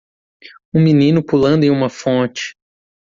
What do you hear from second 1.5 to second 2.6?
em uma fonte.